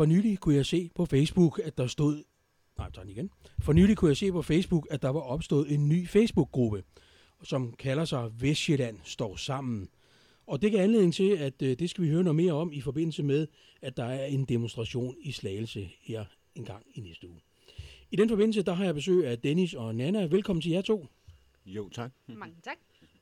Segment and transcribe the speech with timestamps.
[0.00, 2.22] For nylig kunne jeg se på Facebook, at der stod...
[2.78, 3.30] Nej, tager den igen.
[3.58, 6.82] For nylig kunne jeg se på Facebook, at der var opstået en ny Facebook-gruppe,
[7.42, 9.88] som kalder sig Vestjylland står sammen.
[10.46, 12.80] Og det giver anledning til, at øh, det skal vi høre noget mere om i
[12.80, 13.46] forbindelse med,
[13.82, 16.24] at der er en demonstration i Slagelse her
[16.54, 17.40] en gang i næste uge.
[18.10, 20.24] I den forbindelse, der har jeg besøg af Dennis og Nana.
[20.24, 21.06] Velkommen til jer to.
[21.66, 22.12] Jo, tak.
[22.26, 22.76] Mange tak.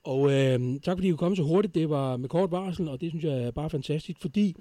[0.04, 1.74] Og øh, tak fordi I kom så hurtigt.
[1.74, 4.56] Det var med kort varsel, og det synes jeg er bare fantastisk, fordi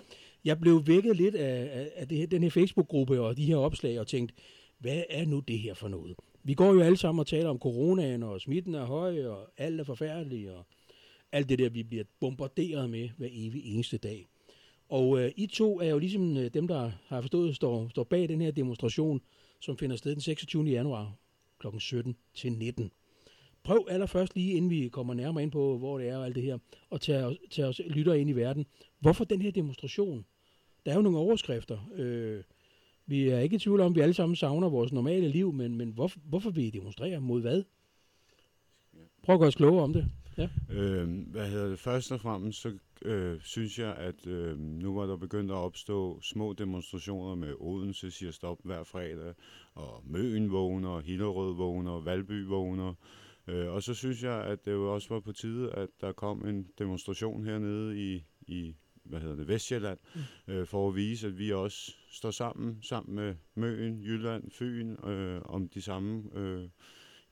[0.46, 4.00] jeg blev vækket lidt af, af, det, her- den her Facebook-gruppe og de her opslag
[4.00, 4.36] og tænkte,
[4.80, 6.16] hvad er nu det her for noget?
[6.44, 9.80] Vi går jo alle sammen og taler om coronaen, og smitten er høj, og alt
[9.80, 10.66] er forfærdeligt, og
[11.31, 14.28] alt det der, vi bliver bombarderet med hver evig eneste dag.
[14.90, 18.30] Og øh, I to er jo ligesom øh, dem, der har forstået, står, står bag
[18.30, 19.22] den her demonstration,
[19.59, 20.64] som finder sted den 26.
[20.64, 21.14] januar
[21.59, 21.67] kl.
[21.80, 22.92] 17 til 19.
[23.67, 26.44] Prøv allerførst lige, inden vi kommer nærmere ind på, hvor det er og alt det
[26.44, 26.58] her,
[26.89, 28.66] og tage, os- tage os lytter ind i verden.
[28.99, 30.25] Hvorfor den her demonstration?
[30.85, 31.89] Der er jo nogle overskrifter.
[31.95, 32.44] Øh,
[33.05, 35.75] vi er ikke i tvivl om, at vi alle sammen savner vores normale liv, men,
[35.75, 37.19] men hvorfor, hvorfor vi demonstrerer?
[37.19, 37.64] Mod hvad?
[39.23, 40.05] Prøv at gøre os klogere om det.
[40.38, 40.49] Ja.
[40.70, 41.80] Øh, hvad hedder det?
[41.80, 46.22] Først og fremmest, så øh, synes jeg, at øh, nu var der begyndt at opstå
[46.22, 49.33] små demonstrationer med Odense siger stop hver fredag,
[49.73, 52.89] og Møen vågner, Hillerød vågner, Valby vågner.
[52.89, 56.45] Øh, og så synes jeg, at det jo også var på tide, at der kom
[56.48, 58.76] en demonstration hernede i, i
[59.09, 60.54] hvad hedder det, Vestjylland, mm.
[60.54, 65.42] øh, for at vise, at vi også står sammen, sammen med Møen, Jylland, Fyn, øh,
[65.45, 66.70] om de samme øh,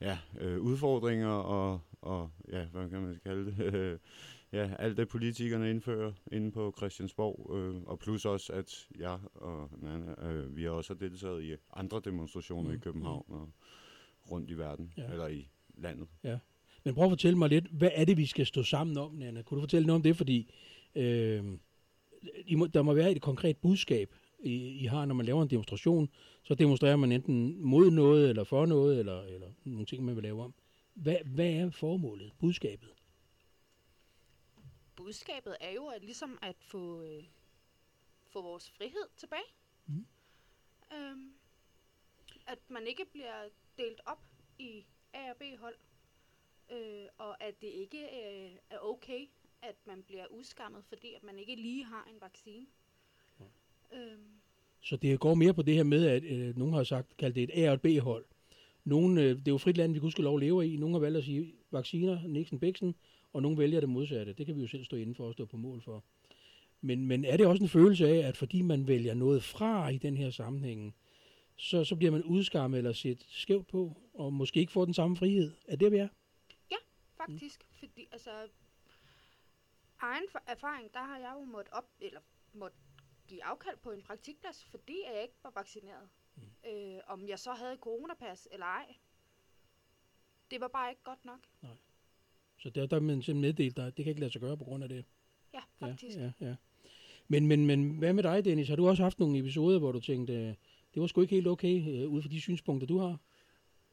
[0.00, 3.98] ja, øh, udfordringer og, og, ja, hvad kan man kalde det,
[4.58, 9.70] ja, alt det politikerne indfører inde på Christiansborg, øh, og plus også, at jeg og
[9.76, 12.76] Nana, øh, vi også har deltaget i andre demonstrationer mm.
[12.76, 13.50] i København og
[14.30, 15.12] rundt i verden, ja.
[15.12, 16.08] eller i landet.
[16.84, 19.42] Men prøv at fortælle mig lidt, hvad er det, vi skal stå sammen om, Nana?
[19.42, 20.16] Kunne du fortælle noget om det?
[20.16, 20.50] Fordi
[20.94, 21.58] øh,
[22.46, 25.50] I må, der må være et konkret budskab, I, I har, når man laver en
[25.50, 26.08] demonstration.
[26.42, 30.22] Så demonstrerer man enten mod noget, eller for noget, eller, eller nogle ting, man vil
[30.22, 30.54] lave om.
[30.94, 32.88] Hvad, hvad er formålet, budskabet?
[34.96, 37.24] Budskabet er jo at ligesom at få, øh,
[38.26, 39.50] få vores frihed tilbage.
[39.86, 40.06] Mhm.
[40.94, 41.32] Øhm,
[42.46, 44.22] at man ikke bliver delt op
[44.58, 44.84] i
[45.16, 45.74] A og B-hold.
[46.72, 49.28] Øh, og at det ikke øh, er okay,
[49.62, 52.66] at man bliver udskammet, fordi at man ikke lige har en vaccine.
[53.92, 54.40] Øhm,
[54.80, 57.42] Så det går mere på det her med, at øh, nogen har sagt, kaldt det
[57.42, 58.24] et A og et B-hold.
[58.84, 60.76] Nogen, øh, det er jo frit land, vi kunne lov lever i.
[60.76, 62.94] Nogle har valgt at sige vacciner, Nixon, Bixen,
[63.32, 64.32] og nogle vælger det modsatte.
[64.32, 66.04] Det kan vi jo selv stå inden for og stå på mål for.
[66.80, 69.98] Men, men er det også en følelse af, at fordi man vælger noget fra i
[69.98, 70.94] den her sammenhæng,
[71.56, 75.16] så, så bliver man udskammet eller set skævt på, og måske ikke får den samme
[75.16, 75.52] frihed?
[75.68, 76.08] Er det, vi er?
[77.26, 77.76] faktisk, mm.
[77.78, 78.48] fordi altså
[79.98, 82.20] egen erfaring, der har jeg jo måttet op, eller
[82.52, 82.76] måtte
[83.28, 86.08] give afkald på en praktikplads, fordi jeg ikke var vaccineret.
[86.36, 86.70] Mm.
[86.70, 88.96] Øh, om jeg så havde coronapas eller ej.
[90.50, 91.40] Det var bare ikke godt nok.
[92.58, 94.64] Så der, der er man simpelthen meddelt dig, det kan ikke lade sig gøre på
[94.64, 95.04] grund af det.
[95.54, 96.16] Ja, faktisk.
[96.16, 96.56] Ja, ja, ja.
[97.28, 98.68] Men, men, men hvad med dig, Dennis?
[98.68, 100.56] Har du også haft nogle episoder, hvor du tænkte,
[100.96, 103.16] det var sgu ikke helt okay, øh, ud fra de synspunkter, du har?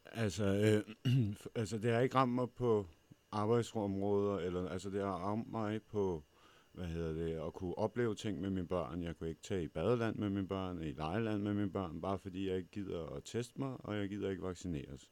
[0.06, 1.14] Altså, øh,
[1.62, 2.86] altså, det har ikke ramt mig på
[3.32, 6.24] arbejdsområder, eller altså det har ramt mig på,
[6.72, 9.04] hvad hedder det, at kunne opleve ting med mine børn.
[9.04, 12.20] Jeg kunne ikke tage i badeland med mine børn, i lejeland med mine børn, bare
[12.20, 15.10] fordi jeg ikke gider at teste mig, og jeg gider ikke vaccineres.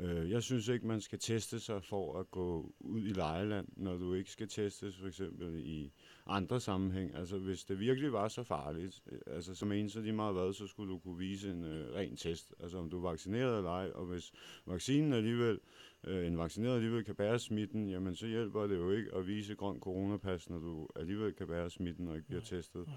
[0.00, 3.96] Øh, jeg synes ikke, man skal teste sig for at gå ud i lejeland, når
[3.96, 5.92] du ikke skal testes, for eksempel i
[6.26, 7.14] andre sammenhæng.
[7.14, 10.52] Altså, hvis det virkelig var så farligt, øh, altså som en så lige meget hvad,
[10.52, 12.54] så skulle du kunne vise en øh, ren test.
[12.60, 14.32] Altså, om du er vaccineret eller ej, og hvis
[14.66, 15.60] vaccinen alligevel,
[16.04, 19.54] øh, en vaccineret alligevel kan bære smitten, jamen så hjælper det jo ikke at vise
[19.54, 22.88] grøn coronapas, når du alligevel kan bære smitten og ikke bliver testet.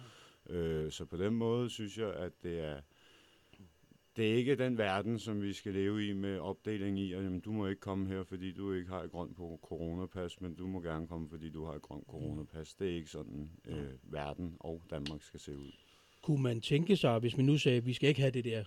[0.49, 2.81] Øh, så på den måde synes jeg, at det er
[4.17, 7.39] det er ikke den verden, som vi skal leve i med opdeling i, at jamen,
[7.39, 10.67] du må ikke komme her, fordi du ikke har et grønt på coronapas, men du
[10.67, 12.73] må gerne komme, fordi du har et grønt coronapas.
[12.73, 15.71] Det er ikke sådan, øh, verden og Danmark skal se ud.
[16.21, 18.63] Kunne man tænke sig, hvis man nu sagde, at vi skal ikke have det der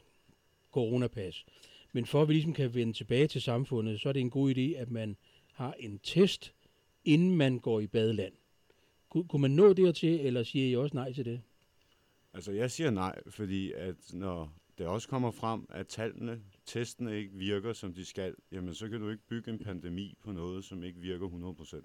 [0.73, 1.47] coronapas,
[1.93, 4.55] men for at vi ligesom kan vende tilbage til samfundet, så er det en god
[4.55, 5.17] idé, at man
[5.53, 6.55] har en test,
[7.05, 8.33] inden man går i badeland.
[9.09, 11.41] Kunne, kunne man nå dertil, eller siger I også nej til det?
[12.35, 17.33] Altså, jeg siger nej, fordi at når det også kommer frem, at tallene, testene ikke
[17.33, 20.83] virker, som de skal, jamen så kan du ikke bygge en pandemi på noget, som
[20.83, 21.85] ikke virker 100%.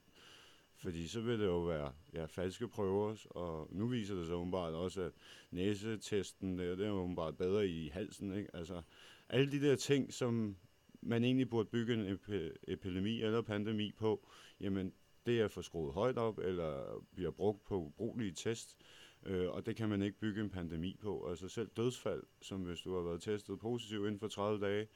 [0.76, 4.74] Fordi så vil det jo være ja, falske prøver, og nu viser det sig åbenbart
[4.74, 5.12] også, at
[5.52, 8.38] næsetesten, det, det er jo åbenbart bedre i halsen.
[8.38, 8.56] Ikke?
[8.56, 8.82] Altså,
[9.30, 10.56] alle de der ting, som
[11.02, 14.28] man egentlig burde bygge en ep- epidemi eller pandemi på,
[14.60, 14.94] jamen
[15.26, 18.78] det er for skruet højt op, eller bliver brugt på ubrugelige test.
[18.80, 19.03] Øh,
[19.50, 21.28] og det kan man ikke bygge en pandemi på.
[21.30, 24.88] Altså selv dødsfald, som hvis du har været testet positiv inden for 30 dage,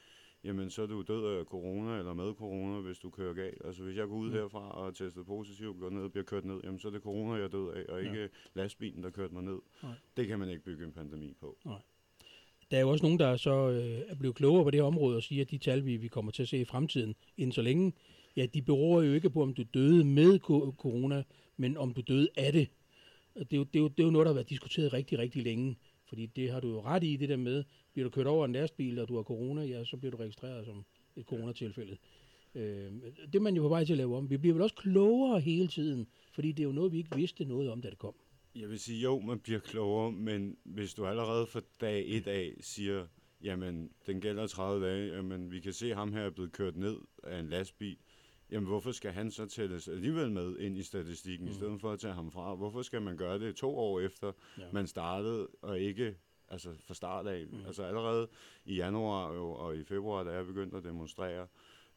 [0.44, 3.62] jamen så er du død af corona eller med corona, hvis du kører galt.
[3.66, 4.34] Altså hvis jeg går ud mm.
[4.34, 7.02] herfra og er testet positiv, går ned og bliver kørt ned, jamen så er det
[7.02, 8.28] corona, jeg er død af, og ikke ja.
[8.54, 9.60] lastbilen, der kørte mig ned.
[9.84, 9.94] Nej.
[10.18, 11.58] Det kan man ikke bygge en pandemi på.
[11.66, 11.82] Nej.
[12.72, 15.16] Der er jo også nogen, der så øh, er blevet klogere på det her område
[15.16, 17.62] og siger, at de tal, vi, vi kommer til at se i fremtiden, inden så
[17.62, 17.94] længe,
[18.36, 20.40] ja, de beror jo ikke på, om du døde med
[20.78, 21.24] corona,
[21.58, 22.70] men om du døde af det.
[23.40, 25.20] Det er, jo, det, er jo, det er jo noget, der har været diskuteret rigtig,
[25.20, 25.78] rigtig længe.
[26.06, 27.64] Fordi det har du jo ret i, det der med,
[27.94, 30.66] bliver du kørt over en lastbil, og du har corona, ja, så bliver du registreret
[30.66, 30.86] som
[31.16, 31.98] et coronatilfælde.
[32.56, 32.92] Øh,
[33.26, 34.30] det er man jo på vej til at lave om.
[34.30, 37.46] Vi bliver vel også klogere hele tiden, fordi det er jo noget, vi ikke vidste
[37.46, 38.14] noget om, da det kom.
[38.56, 42.54] Jeg vil sige, jo, man bliver klogere, men hvis du allerede fra dag et af
[42.60, 43.08] siger,
[43.44, 46.76] jamen, den gælder 30 dage, jamen, vi kan se, at ham her er blevet kørt
[46.76, 47.98] ned af en lastbil,
[48.52, 51.52] jamen hvorfor skal han så tælles alligevel med ind i statistikken, mm.
[51.52, 52.56] i stedet for at tage ham fra?
[52.56, 54.64] Hvorfor skal man gøre det to år efter, ja.
[54.74, 56.16] man startede, og ikke
[56.48, 57.46] altså fra start af?
[57.52, 57.66] Mm.
[57.66, 58.28] Altså allerede
[58.66, 61.48] i januar jo, og i februar, da jeg begyndte at demonstrere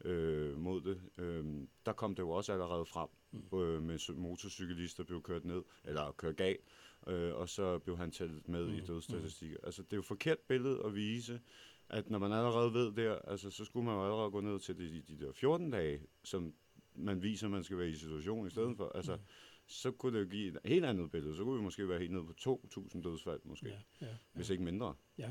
[0.05, 1.45] øh, mod det, øh,
[1.87, 3.59] der kom det jo også allerede frem, mm.
[3.59, 6.65] øh, med motorcyklister blev kørt ned, eller kørt galt,
[7.07, 8.75] øh, og så blev han tællet med mm.
[8.75, 9.57] i dødsstatistikker.
[9.57, 9.67] Mm.
[9.67, 11.41] Altså det er jo forkert billede at vise,
[11.91, 14.79] at når man allerede ved der, altså, så skulle man jo allerede gå ned til
[14.79, 16.55] de, de der 14 dage, som
[16.95, 18.93] man viser, at man skal være i situation i stedet for.
[18.95, 19.23] Altså, mm.
[19.67, 21.37] så kunne det jo give et helt andet billede.
[21.37, 23.69] Så kunne vi måske være helt nede på 2.000 dødsfald, måske.
[23.69, 24.17] Ja, ja, ja.
[24.33, 24.95] Hvis ikke mindre.
[25.19, 25.31] Ja.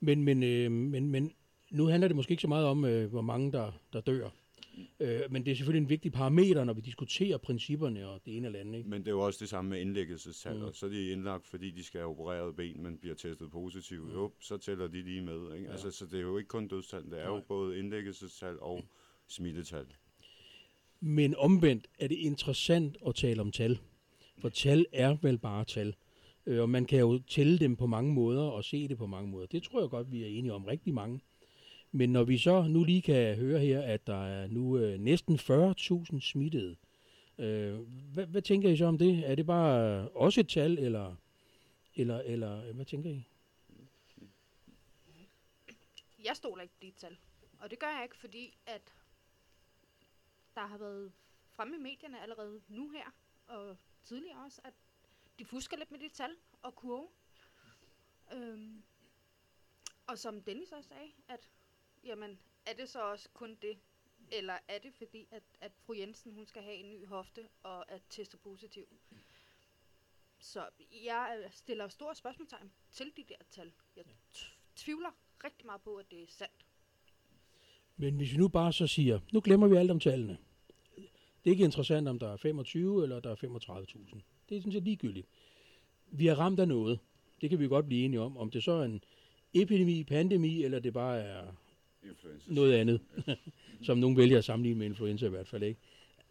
[0.00, 1.32] Men, men, øh, men, men
[1.70, 4.30] nu handler det måske ikke så meget om, øh, hvor mange der, der dør.
[5.00, 8.46] Øh, men det er selvfølgelig en vigtig parameter, når vi diskuterer principperne og det ene
[8.46, 8.78] eller andet.
[8.78, 8.90] Ikke?
[8.90, 10.58] Men det er jo også det samme med indlæggelsestal.
[10.58, 10.72] Mm.
[10.72, 14.04] Så er de indlagt, fordi de skal have opereret ben, men bliver testet positivt.
[14.04, 14.12] Mm.
[14.12, 15.54] Jo, så tæller de lige med.
[15.54, 15.66] Ikke?
[15.66, 15.72] Ja.
[15.72, 17.34] Altså, så det er jo ikke kun dødstal, det er Nej.
[17.34, 18.84] jo både indlæggelsestal og
[19.28, 19.86] smittetal.
[21.00, 23.78] Men omvendt er det interessant at tale om tal.
[24.38, 25.94] For tal er vel bare tal.
[26.46, 29.30] Øh, og man kan jo tælle dem på mange måder og se det på mange
[29.30, 29.46] måder.
[29.46, 31.20] Det tror jeg godt, vi er enige om rigtig mange.
[31.92, 35.34] Men når vi så nu lige kan høre her, at der er nu øh, næsten
[35.36, 36.76] 40.000 smittede,
[37.38, 37.80] øh,
[38.12, 39.30] hvad, hvad tænker I så om det?
[39.30, 41.14] Er det bare også et tal, eller,
[41.94, 43.24] eller, eller øh, hvad tænker I?
[46.24, 47.16] Jeg stoler ikke på de tal.
[47.60, 48.94] Og det gør jeg ikke, fordi at
[50.54, 51.12] der har været
[51.50, 53.14] fremme i medierne allerede nu her,
[53.46, 54.74] og tidligere også, at
[55.38, 56.30] de fusker lidt med de tal
[56.62, 57.08] og kurve.
[58.32, 58.82] Øhm,
[60.06, 61.48] og som Dennis også sagde, at
[62.04, 63.78] jamen, er det så også kun det?
[64.32, 67.84] Eller er det fordi, at, at fru Jensen hun skal have en ny hofte og
[67.88, 68.86] er testet positiv?
[70.38, 70.68] Så
[71.04, 73.72] jeg stiller store spørgsmålstegn til de der tal.
[73.96, 74.04] Jeg
[74.76, 75.10] tvivler
[75.44, 76.66] rigtig meget på, at det er sandt.
[77.96, 80.38] Men hvis vi nu bare så siger, nu glemmer vi alt om tallene.
[81.44, 84.20] Det er ikke interessant, om der er 25 eller der er 35.000.
[84.48, 85.26] Det er sådan set ligegyldigt.
[86.06, 86.98] Vi er ramt af noget.
[87.40, 88.36] Det kan vi godt blive enige om.
[88.36, 89.04] Om det så er en
[89.54, 91.52] epidemi, pandemi, eller det bare er
[92.02, 92.52] Influenza.
[92.52, 93.00] noget andet,
[93.86, 95.80] som nogen vælger at sammenligne med influenza i hvert fald ikke.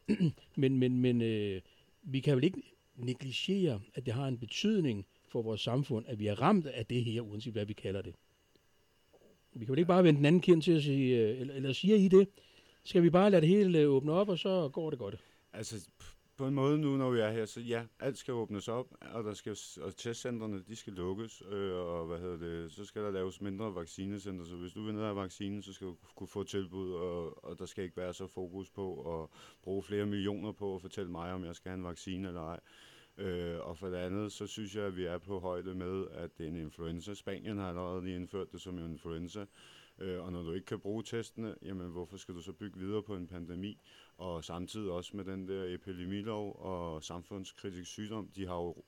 [0.56, 1.62] men men, men øh,
[2.04, 2.62] vi kan vel ikke
[2.96, 7.04] negligere, at det har en betydning for vores samfund, at vi er ramt af det
[7.04, 8.14] her, uanset hvad vi kalder det.
[9.54, 11.74] Vi kan vel ikke bare vende den anden kind til at sige, øh, eller, eller
[11.74, 12.28] siger I det?
[12.84, 15.18] Skal vi bare lade det hele øh, åbne op, og så går det godt?
[15.54, 15.90] Altså,
[16.38, 19.24] på en måde nu, når vi er her, så ja, alt skal åbnes op, og
[19.24, 23.12] der skal og testcentrene, de skal lukkes, øh, og hvad hedder det, så skal der
[23.12, 26.44] laves mindre vaccinecenter, så hvis du vil ned af vaccinen, så skal du kunne få
[26.44, 29.30] tilbud, og, og der skal ikke være så fokus på at
[29.64, 32.60] bruge flere millioner på at fortælle mig, om jeg skal have en vaccine eller ej.
[33.18, 36.38] Øh, og for det andet, så synes jeg, at vi er på højde med, at
[36.38, 37.14] det er en influenza.
[37.14, 39.46] Spanien har allerede lige indført det som en influenza.
[40.00, 43.04] Øh, og når du ikke kan bruge testene, jamen hvorfor skal du så bygge videre
[43.04, 43.82] på en pandemi?
[44.18, 48.84] Og samtidig også med den der epidemilov og samfundskritisk sygdom, de har jo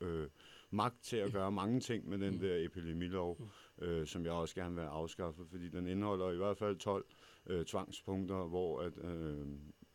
[0.00, 0.28] øh,
[0.70, 2.38] magt til at gøre mange ting med den mm.
[2.38, 3.84] der epidemilov, mm.
[3.84, 7.04] øh, som jeg også gerne vil have afskaffet, fordi den indeholder i hvert fald 12
[7.46, 9.46] øh, tvangspunkter, hvor at, øh,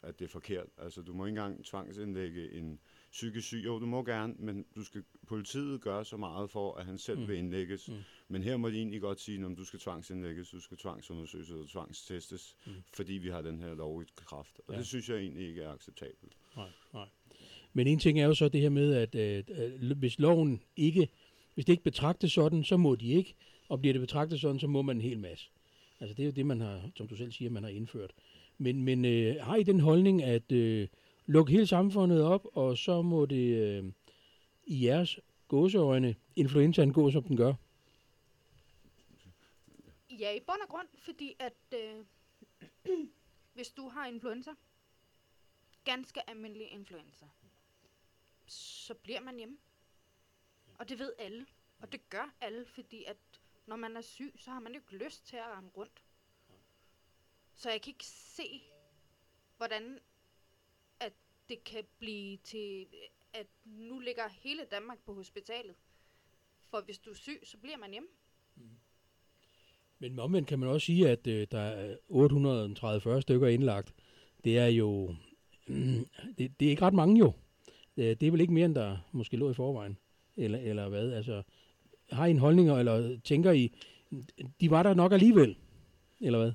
[0.02, 0.68] at det er forkert.
[0.78, 2.80] Altså du må ikke engang tvangsindlægge en
[3.16, 3.62] psykisk syg.
[3.66, 7.20] Jo, du må gerne, men du skal, politiet gøre så meget for, at han selv
[7.20, 7.28] mm.
[7.28, 7.90] vil indlægges.
[7.90, 7.96] Mm.
[8.28, 11.68] Men her må de egentlig godt sige, om du skal tvangsindlægges, du skal tvangsundersøges eller
[11.68, 12.72] tvangstestes, mm.
[12.94, 14.60] fordi vi har den her lov i kraft.
[14.68, 14.80] Og ja.
[14.80, 16.34] det synes jeg egentlig ikke er acceptabelt.
[16.56, 17.06] Nej, nej.
[17.74, 21.10] Men en ting er jo så det her med, at øh, hvis loven ikke,
[21.54, 23.36] hvis det ikke betragtes sådan, så må de ikke,
[23.70, 25.50] og bliver det betragtet sådan, så må man en hel masse.
[26.00, 28.12] Altså det er jo det, man har, som du selv siger, man har indført.
[28.58, 30.88] Men, men øh, har I den holdning, at øh,
[31.25, 33.91] lukke hele samfundet op, og så må det øh,
[34.63, 37.53] i jeres gåseøjne influenzaen gå, som den gør?
[40.10, 42.05] Ja, i bund og grund, fordi at øh,
[43.53, 44.51] hvis du har influenza,
[45.84, 47.25] ganske almindelig influenza,
[48.46, 49.58] så bliver man hjemme.
[50.79, 51.46] Og det ved alle.
[51.79, 53.17] Og det gør alle, fordi at
[53.65, 56.03] når man er syg, så har man jo ikke lyst til at rende rundt.
[57.53, 58.62] Så jeg kan ikke se,
[59.58, 60.00] hvordan
[61.50, 62.86] det kan blive til,
[63.34, 65.75] at nu ligger hele Danmark på hospitalet.
[66.70, 68.08] For hvis du er syg, så bliver man hjemme.
[68.56, 68.78] Mm-hmm.
[70.00, 73.94] Men omvendt kan man også sige, at øh, der er 830 stykker indlagt.
[74.44, 75.16] Det er jo...
[75.68, 77.34] Mm, det, det er ikke ret mange jo.
[77.96, 79.98] Det, det er vel ikke mere, end der måske lå i forvejen.
[80.38, 81.12] Eller, eller hvad?
[81.12, 81.44] Altså,
[82.10, 83.74] har I en holdning, eller tænker I,
[84.62, 85.58] de var der nok alligevel?
[86.22, 86.52] Eller hvad?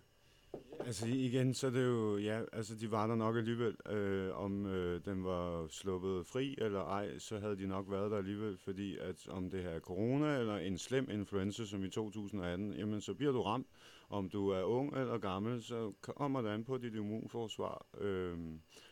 [0.87, 3.77] Altså igen, så er det jo, ja, altså de var der nok alligevel.
[3.87, 8.17] Øh, om øh, den var sluppet fri eller ej, så havde de nok været der
[8.17, 12.73] alligevel, fordi at om det her er corona eller en slem influenza som i 2018,
[12.73, 13.67] jamen så bliver du ramt.
[14.09, 18.39] Om du er ung eller gammel, så kommer det an på dit immunforsvar, øh,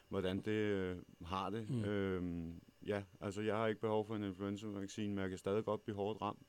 [0.09, 1.71] hvordan det øh, har det.
[1.71, 1.77] Mm.
[1.77, 1.85] Mm.
[1.85, 2.53] Øh,
[2.87, 5.97] ja, altså jeg har ikke behov for en influenza-vaccine, men jeg kan stadig godt blive
[5.97, 6.43] hårdt ramt.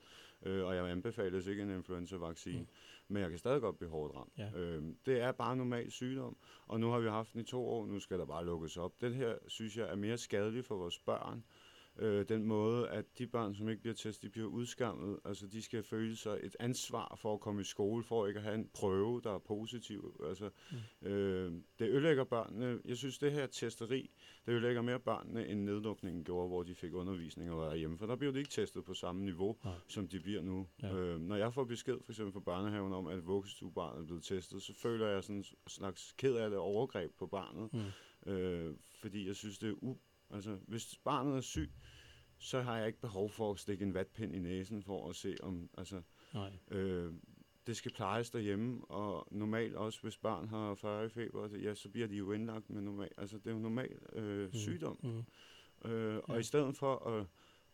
[0.45, 2.59] Øh, og jeg anbefales ikke en influenza-vaccine.
[2.59, 2.67] Mm.
[3.11, 4.33] Men jeg kan stadig godt blive hårdt ramt.
[4.37, 4.59] Ja.
[4.59, 6.37] Øhm, det er bare normal sygdom,
[6.67, 9.01] og nu har vi haft den i to år, nu skal der bare lukkes op.
[9.01, 11.37] Den her, synes jeg, er mere skadelig for vores børn.
[11.37, 11.68] Øh,
[12.01, 15.19] den måde, at de børn, som ikke bliver testet, de bliver udskammet.
[15.25, 18.43] Altså, de skal føle sig et ansvar for at komme i skole, for ikke at
[18.43, 20.21] have en prøve, der er positiv.
[20.27, 20.49] Altså,
[21.01, 21.07] mm.
[21.07, 22.79] øh, det ødelægger børnene.
[22.85, 24.09] Jeg synes, det her testeri,
[24.45, 27.97] det ødelægger mere børnene, end nedlukningen gjorde, hvor de fik undervisning og var hjemme.
[27.97, 29.73] For der bliver de ikke testet på samme niveau, Nej.
[29.87, 30.67] som de bliver nu.
[30.81, 30.95] Ja.
[30.95, 34.61] Øh, når jeg får besked for eksempel fra børnehaven om, at vuggestuebarnet er blevet testet,
[34.61, 37.73] så føler jeg sådan en slags ked af det overgreb på barnet.
[37.73, 38.31] Mm.
[38.31, 39.97] Øh, fordi jeg synes, det er u...
[40.31, 41.71] Altså, hvis barnet er syg,
[42.37, 45.35] så har jeg ikke behov for at stikke en vatpind i næsen for at se
[45.43, 45.69] om...
[45.77, 46.01] Altså,
[46.33, 46.51] Nej.
[46.71, 47.13] øh,
[47.67, 51.89] det skal plejes derhjemme, og normalt også, hvis barn har 40 i feber, ja, så
[51.89, 53.09] bliver de jo indlagt med normal...
[53.17, 54.99] Altså, det er jo normal øh, sygdom.
[55.03, 55.89] Mm.
[55.91, 56.39] Øh, og Ja.
[56.39, 57.25] i stedet for at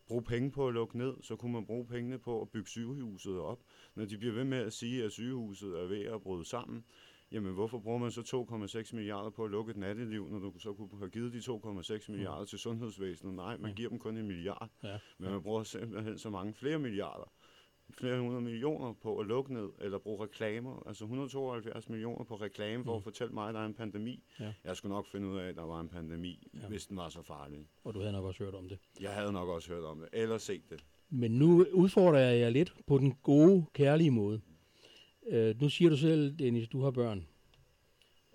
[0.07, 3.39] bruge penge på at lukke ned, så kunne man bruge pengene på at bygge sygehuset
[3.39, 3.63] op.
[3.95, 6.85] Når de bliver ved med at sige, at sygehuset er ved at bryde sammen,
[7.31, 10.73] jamen hvorfor bruger man så 2,6 milliarder på at lukke et natteliv, når du så
[10.73, 13.33] kunne have givet de 2,6 milliarder til sundhedsvæsenet?
[13.33, 13.75] Nej, man Mm.
[13.75, 14.97] giver dem kun en milliard, Ja.
[15.19, 17.31] men man bruger simpelthen så mange flere milliarder
[17.91, 20.83] flere hundrede millioner på at lukke ned, eller bruge reklamer.
[20.87, 22.97] Altså 172 millioner på reklame for Mm.
[22.97, 24.23] at fortælle mig, at der er en pandemi.
[24.39, 24.53] Ja.
[24.63, 26.59] Jeg skulle nok finde ud af, at der var en pandemi, Ja.
[26.59, 26.67] ja.
[26.67, 27.67] hvis den var så farlig.
[27.83, 28.79] Og du havde nok også hørt om det.
[29.01, 30.85] Jeg havde nok også hørt om det, eller set det.
[31.09, 34.41] Men nu udfordrer jeg jer lidt på den gode, kærlige måde.
[35.27, 37.27] Øh, nu siger du selv, Dennis, du har børn.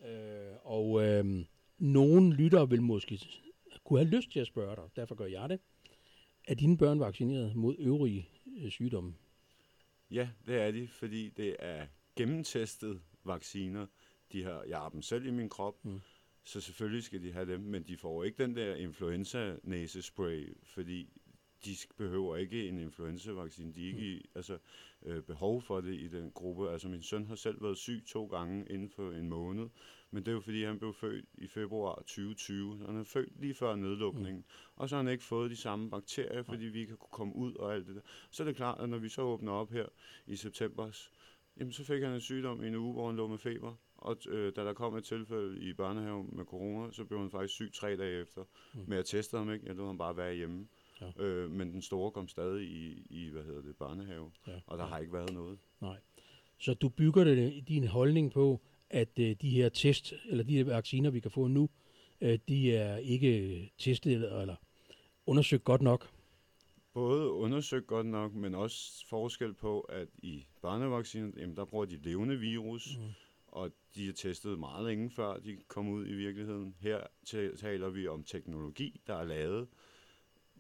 [0.09, 1.45] Øh, og øh,
[1.79, 3.21] nogen lytter vil måske
[3.85, 5.61] kunne have lyst til at spørge dig, derfor gør jeg det.
[6.49, 8.29] Er dine børn vaccineret mod øvrige
[8.59, 9.15] øh, sygdomme?
[10.11, 13.87] Ja, det er de, fordi det er gennemtestet vacciner.
[14.33, 16.01] De har, jeg har dem selv i min krop, mm.
[16.45, 21.09] så selvfølgelig skal de have dem, men de får ikke den der influenza-næsespray, fordi
[21.65, 23.73] de behøver ikke en influenza-vaccine.
[23.73, 24.59] De er ikke i, altså,
[25.03, 26.71] øh, behov for det i den gruppe.
[26.71, 29.69] Altså min søn har selv været syg to gange inden for en måned,
[30.11, 32.79] men det er jo fordi, han blev født i februar 2020.
[32.79, 34.73] Så han er født lige før nedlukningen, mm.
[34.77, 37.37] og så har han ikke fået de samme bakterier, fordi vi ikke har kunne komme
[37.37, 38.03] ud og alt det der.
[38.31, 39.87] Så er det klart, at når vi så åbner op her
[40.27, 40.91] i september,
[41.57, 43.75] jamen så fik han en sygdom i en uge, hvor han lå med feber.
[43.97, 47.55] Og øh, da der kom et tilfælde i børnehaven med corona, så blev han faktisk
[47.55, 48.45] syg tre dage efter.
[48.75, 48.81] Mm.
[48.87, 50.69] Men jeg testede ham ikke, jeg lod ham bare være hjemme.
[51.01, 51.23] Ja.
[51.25, 54.85] Øh, men den store kom stadig i, i hvad hedder det, børnehave, Ja, og der
[54.85, 54.91] ja.
[54.91, 55.59] har ikke været noget.
[55.81, 55.97] Nej.
[56.59, 60.65] Så du bygger det, din holdning på, at øh, de her test, eller de her
[60.65, 61.69] vacciner, vi kan få nu,
[62.21, 64.57] øh, de er ikke testet eller, eller
[65.27, 66.11] undersøgt godt nok.
[66.95, 71.97] Både undersøgt godt nok, men også forskel på, at i børnevaccinen, jamen der bruger de
[71.97, 73.05] levende virus, Mm.
[73.47, 76.75] og de er testet meget længe før de kom ud i virkeligheden.
[76.81, 79.69] Her ta- taler vi om teknologi, der er lavet,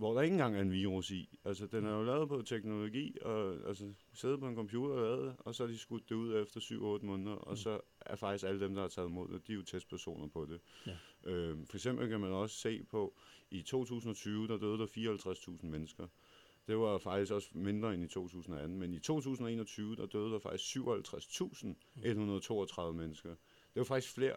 [0.00, 1.38] hvor der ikke engang er en virus i.
[1.44, 5.36] Altså, den er jo lavet på teknologi, og altså, siddet på en computer og lavet,
[5.38, 6.60] og så har de skudt det ud efter
[7.00, 7.56] 7-8 måneder, og Mm.
[7.56, 10.46] så er faktisk alle dem, der har taget imod det, de er jo testpersoner på
[10.46, 10.60] det.
[10.86, 10.96] Ja.
[11.30, 13.14] Øh, for eksempel kan man også se på,
[13.50, 16.06] i 2020, der døde der 54.000 mennesker.
[16.66, 20.76] Det var faktisk også mindre end i 2018, men i 2021, der døde der faktisk
[20.76, 23.30] 57.132 mennesker.
[23.74, 24.36] Det var faktisk flere,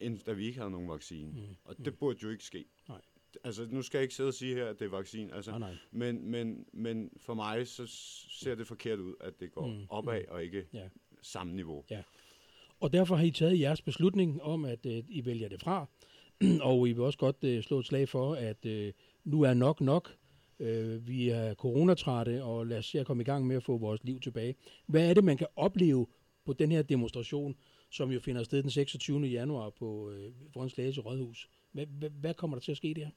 [0.00, 1.32] end da vi ikke havde nogen vaccine.
[1.32, 1.56] Mm.
[1.64, 2.64] Og det burde jo ikke ske.
[2.88, 3.00] Nej.
[3.44, 5.34] Altså, nu skal jeg ikke sidde og sige her, at det er vaccine.
[5.34, 5.74] Altså, Nej, nej.
[5.90, 7.82] men, men, men for mig, så
[8.30, 9.86] ser det forkert ud, at det går Mm, mm.
[9.88, 10.78] opad og ikke Ja.
[10.78, 10.88] ja.
[11.22, 11.84] samme niveau.
[12.80, 15.86] Og derfor har I taget jeres beslutning om, at øh, I vælger det fra.
[16.62, 18.92] og I vil også godt øh, slå et slag for, at øh,
[19.24, 20.16] nu er nok nok.
[20.60, 23.78] Øh, vi er coronatrætte, og lad os se at komme i gang med at få
[23.78, 24.54] vores liv tilbage.
[24.86, 26.06] Hvad er det, man kan opleve
[26.44, 27.56] på den her demonstration,
[27.90, 29.20] som jo finder sted den 26.
[29.26, 31.48] januar på øh, foran Slagelse Rådhus?
[31.72, 33.10] Hvad, hvad, hvad kommer der til at ske der?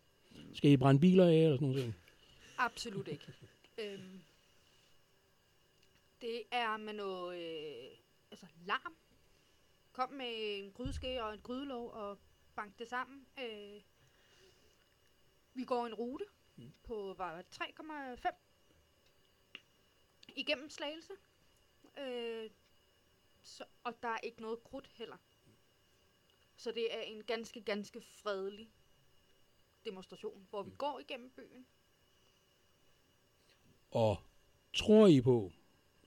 [0.53, 1.93] Skal I brænde biler af eller sådan noget?
[2.57, 3.33] Absolut ikke.
[3.77, 4.21] øhm,
[6.21, 7.97] det er med noget øh,
[8.31, 8.95] altså larm.
[9.91, 12.17] Kom med en grydeske og en grydelov og
[12.55, 13.25] bank det sammen.
[13.39, 13.81] Øh,
[15.53, 16.71] vi går en rute mm.
[16.83, 18.35] på var 3,5
[20.35, 21.13] igennem Slagelse.
[21.99, 22.49] Øh,
[23.41, 25.17] så, og der er ikke noget krudt heller.
[26.61, 28.69] Så det er en ganske, ganske fredelig
[29.85, 31.65] demonstration, hvor vi går igennem byen.
[33.91, 34.17] Og
[34.73, 35.51] tror I på,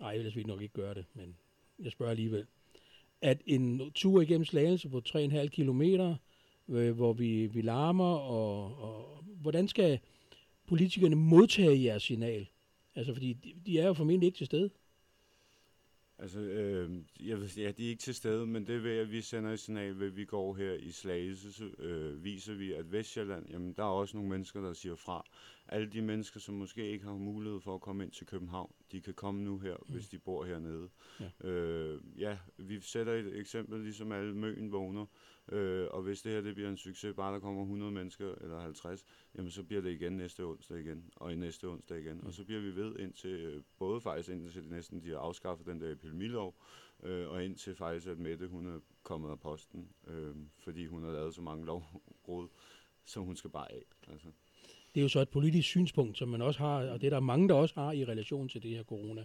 [0.01, 1.37] nej, ellers vil I nok ikke gøre det, men
[1.79, 2.47] jeg spørger alligevel,
[3.21, 6.17] at en tur igennem Slagelse på 3,5 kilometer,
[6.69, 10.01] øh, hvor vi, vi larmer, og, og hvordan skal
[10.67, 12.49] politikerne modtage jeres signal?
[12.95, 14.71] Altså, fordi de, de er jo formentlig ikke til stede.
[16.19, 16.91] Altså, øh,
[17.21, 19.61] jeg ved, ja, de er ikke til stede, men det ved at vi sender et
[19.61, 23.73] signal ved, at vi går her i Slagelse, så øh, viser vi, at Vestjylland, jamen
[23.73, 25.27] der er også nogle mennesker, der siger fra.
[25.69, 29.01] Alle de mennesker, som måske ikke har mulighed for at komme ind til København, de
[29.01, 29.95] kan komme nu her, mm.
[29.95, 30.89] hvis de bor hernede.
[31.21, 31.49] Ja.
[31.49, 35.07] Øh, ja, vi sætter et eksempel, ligesom alle møen vågner,
[35.53, 38.61] øh, og hvis det her det bliver en succes, bare der kommer 100 mennesker eller
[38.61, 39.05] 50,
[39.35, 42.17] jamen så bliver det igen næste onsdag igen, og i næste onsdag igen.
[42.17, 42.27] Mm.
[42.27, 45.81] Og så bliver vi ved indtil, øh, både faktisk indtil næsten de har afskaffet den
[45.81, 46.55] der epidemilov,
[47.03, 51.13] øh, og indtil faktisk, at Mette hun er kommet af posten, øh, fordi hun har
[51.13, 52.49] lavet så mange lovbrud,
[53.05, 53.85] som hun skal bare af.
[54.09, 54.29] Altså.
[54.95, 57.21] Det er jo så et politisk synspunkt, som man også har, og det er der
[57.21, 59.25] mange, der også har i relation til det her corona.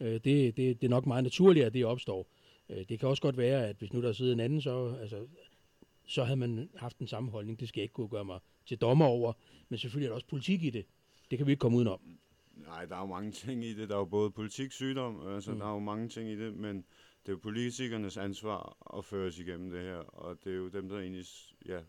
[0.00, 2.28] Øh, det, det, det er nok meget naturligt, at det opstår.
[2.70, 5.26] Øh, det kan også godt være, at hvis nu der sidder en anden, så, altså,
[6.06, 7.60] så havde man haft den samme holdning.
[7.60, 9.32] Det skal jeg ikke kunne gøre mig til dommer over.
[9.68, 10.86] Men selvfølgelig er der også politik i det.
[11.30, 12.00] Det kan vi ikke komme udenom.
[12.56, 13.88] Nej, der er jo mange ting i det.
[13.88, 15.58] Der er jo både politik, sygdom, altså mm.
[15.58, 16.76] der er jo mange ting i det, men
[17.22, 20.68] det er jo politikernes ansvar at føre os igennem det her, og det er jo
[20.68, 21.24] dem, der egentlig
[21.66, 21.80] ja,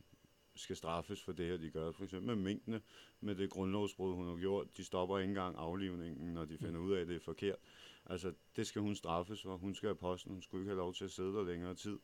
[0.58, 1.92] skal straffes for det her, de gør.
[1.92, 2.82] For eksempel med minkene,
[3.22, 4.78] med det grundlovsbrud, hun har gjort.
[4.78, 7.58] De stopper ikke engang aflivningen, når de finder ud af, at det er forkert.
[8.10, 9.58] Altså, det skal hun straffes for.
[9.58, 10.32] Hun skal have posten.
[10.32, 11.98] Hun skulle ikke have lov til at sidde der længere tid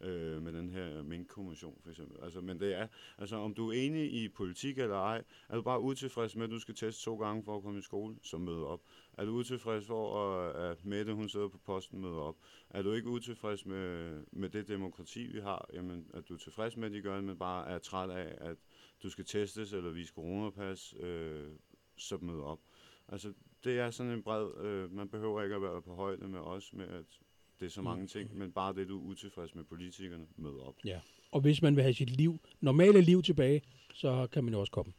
[0.00, 2.22] øh, med den her minkkommission for eksempel.
[2.22, 2.88] Altså, men det er,
[3.18, 6.50] altså om du er enig i politik eller ej, er du bare utilfreds med, at
[6.50, 8.80] du skal teste to gange for at komme i skole, så møde op.
[9.12, 12.36] Er du utilfreds for, at Mette hun sidder på posten, møde op.
[12.70, 16.76] Er du ikke utilfreds med, med det demokrati, vi har, jamen, at du er tilfreds
[16.76, 18.56] med, at de gør det, men bare er træt af, at
[19.02, 21.50] du skal testes eller vise coronapas, øh,
[21.96, 22.60] så møde op.
[23.08, 23.32] Altså,
[23.64, 26.72] det er sådan en bred, øh, man behøver ikke at være på højde med os,
[26.72, 27.04] med at
[27.60, 28.08] det er så mange mm.
[28.08, 30.74] ting, men bare det, du er utilfreds med politikerne, møder op.
[30.84, 33.62] Ja, og hvis man vil have sit liv, normale liv tilbage,
[33.94, 34.92] så kan man jo også komme.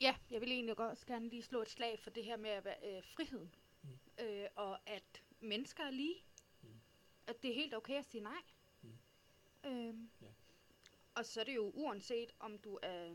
[0.00, 2.64] Ja, jeg vil egentlig også gerne lige slå et slag for det her med at
[2.64, 3.50] være, øh, friheden.
[3.82, 4.24] Mm.
[4.24, 6.14] Øh, og at mennesker er lige.
[6.62, 6.68] Mm.
[7.26, 8.42] At det er helt okay at sige nej.
[8.82, 8.90] Mm.
[9.70, 10.26] Øhm, ja.
[11.14, 13.14] Og så er det jo uanset, om du er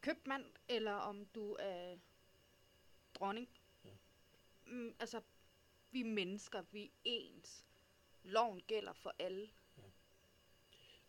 [0.00, 1.96] købmand, eller om du er
[3.20, 3.48] dronning.
[3.84, 3.90] Ja.
[4.66, 5.20] Mm, altså,
[5.92, 7.64] vi mennesker, vi er ens.
[8.24, 9.48] Loven gælder for alle.
[9.78, 9.82] Ja.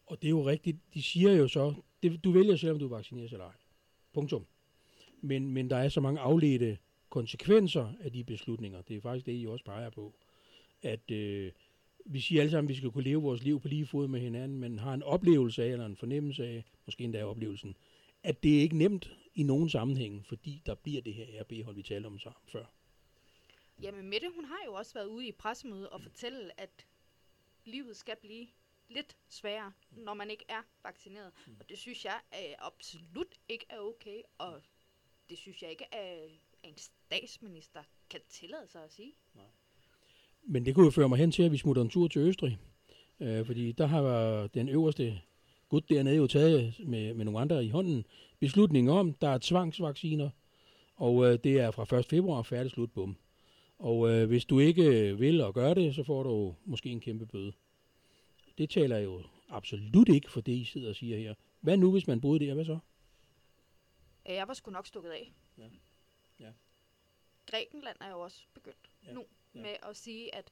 [0.06, 0.78] Og det er jo rigtigt.
[0.94, 3.56] De siger jo så, det, du vælger selv, om du er vaccineret eller ej.
[4.14, 4.46] Punktum.
[5.22, 6.78] Men, men der er så mange afledte
[7.10, 8.82] konsekvenser af de beslutninger.
[8.82, 10.14] Det er faktisk det, I også peger på.
[10.82, 11.52] At øh,
[12.06, 14.20] vi siger alle sammen, at vi skal kunne leve vores liv på lige fod med
[14.20, 17.78] hinanden, men har en oplevelse af, eller en fornemmelse af, måske endda oplevelsen,
[18.24, 21.84] at det er ikke nemt i nogen sammenhæng, fordi der bliver det her RB-hold, vi
[21.84, 22.66] talte om så før.
[23.82, 26.86] Jamen Mette, hun har jo også været ude i pressemøde og fortælle, at
[27.66, 28.48] livet skal blive
[28.90, 31.32] lidt sværere, når man ikke er vaccineret.
[31.48, 31.56] Mm.
[31.60, 34.62] Og det synes jeg er absolut ikke er okay, og
[35.30, 36.30] det synes jeg ikke, at
[36.64, 39.14] en statsminister kan tillade sig at sige.
[39.36, 39.46] Nej.
[40.44, 42.60] Men det kunne jo føre mig hen til, at vi smutter en tur til Østrig.
[43.20, 45.22] Øh, fordi der har den øverste
[45.72, 48.06] gut dernede jo taget med, med nogle andre i hånden
[48.40, 50.30] beslutningen om, der er tvangsvacciner,
[50.96, 52.06] og øh, det er fra 1.
[52.06, 53.18] februar færdig slut bum.
[53.80, 57.26] Og øh, hvis du ikke vil og gør det, så får du måske en kæmpe
[57.26, 57.54] bøde.
[58.58, 61.34] Det taler jo absolut ikke for det, I sidder og siger her.
[61.62, 62.54] Hvad nu, hvis man boede der?
[62.54, 62.80] Hvad så?
[64.26, 65.34] Jeg var sgu nok stukket af.
[65.58, 65.70] Ja.
[66.40, 66.52] Ja.
[67.46, 69.14] Grækenland er jo også begyndt ja.
[69.14, 69.62] nu ja.
[69.62, 70.52] med at sige, at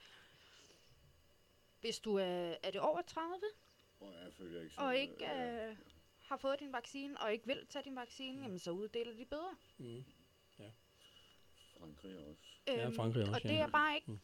[1.82, 3.29] hvis du er, er det over 30,
[4.00, 5.76] og, jeg føler ikke og ikke øh,
[6.20, 8.44] har fået din vaccine, og ikke vil tage din vaccine, mm.
[8.44, 9.56] jamen så uddeler de bedre.
[9.78, 10.04] Mm.
[10.60, 10.70] Ja.
[11.80, 12.44] Frankrig også.
[12.70, 14.20] Øhm, ja, Frankrig også, Og det er bare ikke, mm.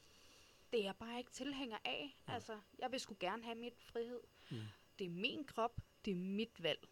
[0.71, 2.15] det er jeg bare ikke tilhænger af.
[2.27, 2.33] Ja.
[2.33, 4.19] Altså, jeg vil sgu gerne have mit frihed.
[4.51, 4.57] Mm.
[4.99, 6.87] Det er min krop, det er mit valg.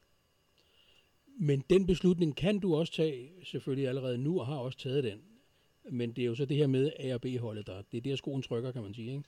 [1.26, 5.24] Men den beslutning kan du også tage selvfølgelig allerede nu, og har også taget den.
[5.92, 8.16] Men det er jo så det her med A og B-holdet, der, det er der
[8.16, 9.24] skoen trykker, kan man sige, ikke?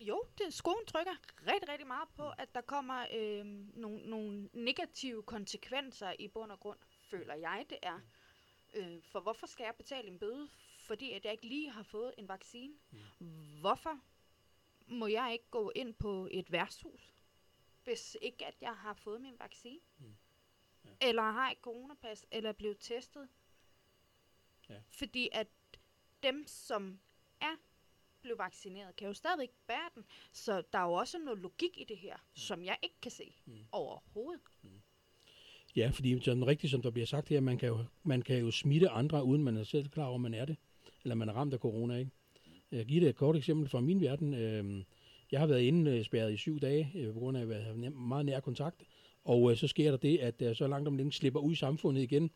[0.00, 1.14] Jo, det, skoen trykker
[1.46, 6.60] rigtig, rigtig meget på, at der kommer øh, nogle, nogle negative konsekvenser i bund og
[6.60, 6.78] grund
[7.10, 8.00] føler jeg, det er.
[8.74, 12.14] Øh, for hvorfor skal jeg betale en bøde, fordi at jeg ikke lige har fået
[12.18, 12.74] en vaccine?
[13.18, 13.60] Mm.
[13.60, 14.00] Hvorfor
[14.86, 17.14] må jeg ikke gå ind på et værtshus,
[17.84, 19.80] hvis ikke at jeg har fået min vaccine?
[19.98, 20.16] Mm.
[20.84, 20.90] Ja.
[21.08, 23.28] Eller har et coronapas, eller er blevet testet?
[24.68, 24.80] Ja.
[24.88, 25.48] Fordi at
[26.22, 27.00] dem, som
[27.40, 27.56] er
[28.22, 30.04] blevet vaccineret, kan jo stadigvæk bære den.
[30.32, 32.36] Så der er jo også noget logik i det her, mm.
[32.36, 33.52] som jeg ikke kan se mm.
[33.72, 34.42] overhovedet.
[34.62, 34.70] Mm.
[35.76, 38.50] Ja, fordi som rigtigt, som der bliver sagt her, man kan, jo, man kan jo
[38.50, 40.56] smitte andre, uden man er selv klar over, at man er det.
[41.02, 42.10] Eller man er ramt af corona, ikke?
[42.70, 44.34] Jeg giver dig et kort eksempel fra min verden.
[44.34, 44.84] Øhm,
[45.32, 48.40] jeg har været indespærret i syv dage, øh, på grund af at have meget nær
[48.40, 48.82] kontakt.
[49.24, 51.56] Og øh, så sker der det, at jeg så langt om længe slipper ud i
[51.56, 52.30] samfundet igen.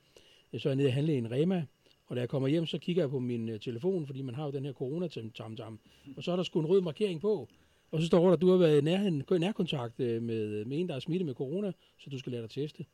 [0.59, 1.67] Så er jeg nede og handle i en Rema,
[2.11, 4.45] og da jeg kommer hjem, så kigger jeg på min uh, telefon, fordi man har
[4.45, 5.79] jo den her corona tam tam
[6.17, 7.49] Og så er der sgu en rød markering på.
[7.91, 10.89] Og så står der, at du har været i nær, nærkontakt uh, med, med en,
[10.89, 12.87] der er smittet med corona, så du skal lade dig teste.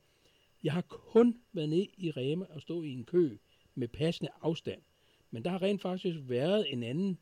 [0.64, 3.37] Jeg har kun været ned i Rema og stå i en kø
[3.74, 4.81] med passende afstand.
[5.31, 7.18] Men der har rent faktisk været en anden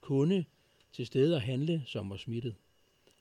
[0.00, 0.44] kunde
[0.92, 2.54] til stede at handle, som var smittet.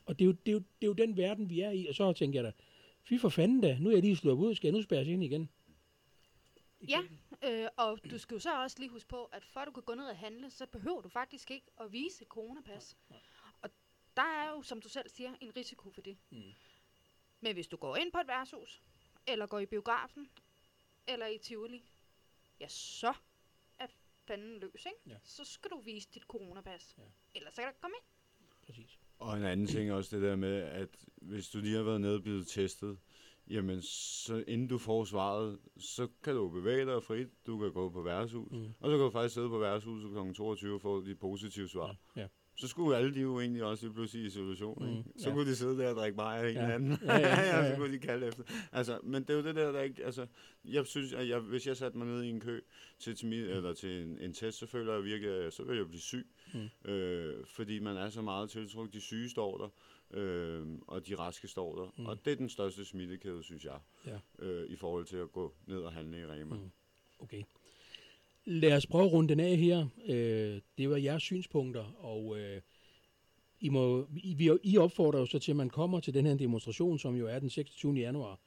[0.06, 1.86] Og det er, jo, det, er jo, det er jo den verden, vi er i.
[1.88, 2.52] Og så tænker jeg da,
[3.04, 5.24] fy for fanden da, nu er jeg lige slået ud, skal jeg nu spærres ind
[5.24, 5.50] igen?
[6.90, 7.00] Ja,
[7.43, 9.84] øh, og du skal jo så også lige huske på, at for at du kan
[9.84, 12.97] gå ned og handle, så behøver du faktisk ikke at vise et coronapas.
[13.62, 13.69] Og
[14.17, 16.17] der er jo, som du selv siger, en risiko for det.
[16.30, 16.52] Mm.
[17.41, 18.82] Men hvis du går ind på et værtshus,
[19.28, 20.30] eller går i biografen,
[21.08, 21.84] eller i Tivoli,
[22.60, 23.13] ja, så
[23.80, 23.88] er
[24.28, 25.00] fanden løs, ikke?
[25.08, 25.17] Ja.
[25.23, 26.95] Så skal du vise dit coronapas.
[26.97, 27.04] Ja.
[27.36, 28.06] Ellers så kan du komme ind.
[28.65, 29.00] Præcis.
[29.19, 32.15] Og en anden ting også det der med, at hvis du lige har været nede
[32.15, 33.00] og blevet testet,
[33.50, 37.90] jamen så inden du får svaret, så kan du bevæge dig frit, du kan gå
[37.90, 38.66] på værtshus, mm.
[38.80, 40.34] og så kan du faktisk sidde på værtshuset kl.
[40.34, 41.96] 22 og få dit positive svar.
[42.16, 42.22] Ja.
[42.22, 42.28] Ja.
[42.60, 44.90] Så skulle alle de jo egentlig også lige pludselig i situation, mm.
[44.90, 45.04] ikke?
[45.18, 45.36] Så ja.
[45.36, 46.74] kunne de sidde der og drikke bajer ja.
[46.74, 46.98] anden.
[47.04, 47.72] Ja, ja, ja, ja.
[47.72, 48.44] så kunne de kalde efter.
[48.72, 50.06] Altså, men det er jo det der, der ikke...
[50.06, 50.28] Altså,
[50.66, 52.62] jeg synes, at jeg, hvis jeg satte mig ned i en kø
[53.00, 55.78] til, til, min, eller til en, en test, så føler jeg virkelig, at så vil
[55.78, 56.28] jeg blive syg.
[56.54, 56.92] Mm.
[56.92, 58.94] Øh, fordi man er så meget tiltrukket.
[58.94, 59.70] De syge står der
[60.12, 61.93] øh, og de raske står der.
[61.98, 62.06] Mm.
[62.06, 64.46] Og det er den største smittekæde, synes jeg, ja.
[64.46, 66.56] øh, i forhold til at gå ned og handle i Rema.
[66.56, 66.72] Mm.
[67.20, 67.43] Okay.
[68.46, 69.88] Lad os prøve at runde den af her.
[70.06, 72.62] Øh, det var jeres synspunkter, og øh,
[73.60, 77.00] I, må, I, I opfordrer jo så til, at man kommer til den her demonstration,
[77.00, 77.93] som jo er den 26.
[77.93, 78.39] januar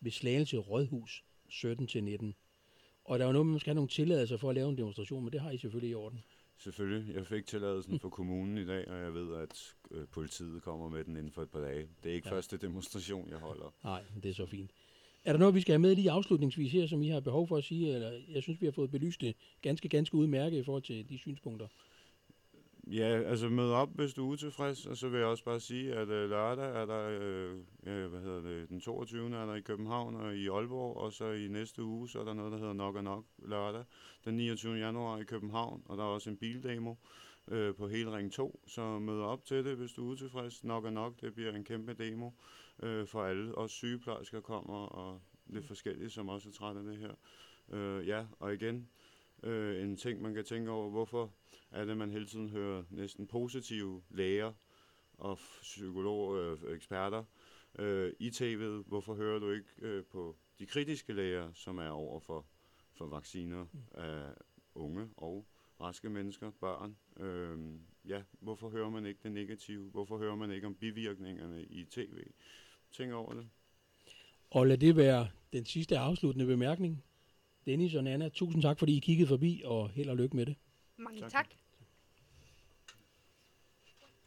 [0.00, 2.32] ved Slagelse Rådhus 17-19.
[3.04, 5.24] Og der er jo noget, man skal have nogle tilladelser for at lave en demonstration,
[5.24, 6.24] men det har I selvfølgelig i orden.
[6.58, 7.14] Selvfølgelig.
[7.14, 11.04] Jeg fik tilladelsen for kommunen i dag, og jeg ved, at øh, politiet kommer med
[11.04, 11.88] den inden for et par dage.
[12.02, 12.34] Det er ikke ja.
[12.34, 13.74] første demonstration, jeg holder.
[13.84, 14.70] Nej, det er så fint.
[15.24, 17.56] Er der noget, vi skal have med lige afslutningsvis her, som I har behov for
[17.56, 17.94] at sige?
[17.94, 21.18] Eller jeg synes, vi har fået belyst det ganske, ganske udmærket i forhold til de
[21.18, 21.66] synspunkter.
[22.90, 25.94] Ja, altså mød op, hvis du er utilfreds, og så vil jeg også bare sige,
[25.94, 29.36] at øh, lørdag er der, øh, øh hvad hedder det, den 22.
[29.36, 32.34] er der i København og i Aalborg, og så i næste uge, så er der
[32.34, 33.84] noget, der hedder Nok og Nok lørdag,
[34.24, 34.74] den 29.
[34.74, 36.94] januar i København, og der er også en bildemo
[37.48, 40.64] øh, på hele Ring 2, så mød op til det, hvis du er utilfreds.
[40.64, 42.30] Nok og Nok, det bliver en kæmpe demo
[42.82, 43.54] øh, for alle.
[43.54, 47.14] Også sygeplejersker kommer, og lidt forskellige, som også er trætte af det her.
[47.72, 48.88] Øh, ja, og igen,
[49.42, 51.32] øh, en ting, man kan tænke over, hvorfor
[51.70, 54.52] er det, man hele tiden hører næsten positive læger
[55.18, 57.24] og psykologer, øh, eksperter
[57.78, 58.88] øh, i tv'et.
[58.88, 62.46] Hvorfor hører du ikke øh, på de kritiske læger, som er over for,
[62.92, 64.32] for vacciner af
[64.74, 65.46] unge og
[65.80, 66.96] raske mennesker, børn?
[67.24, 67.58] Øh,
[68.08, 69.90] ja, hvorfor hører man ikke det negative?
[69.90, 72.18] Hvorfor hører man ikke om bivirkningerne i tv?
[72.92, 73.48] Tænk over det.
[74.50, 77.04] Og lad det være den sidste afsluttende bemærkning.
[77.66, 80.56] Dennis og Nana, tusind tak, fordi I kiggede forbi, og held og lykke med det.
[80.98, 81.30] Mange tak.
[81.30, 81.46] tak.